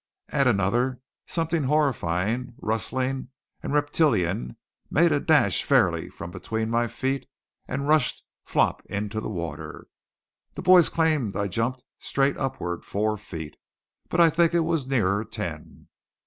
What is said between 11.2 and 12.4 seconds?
I jumped straight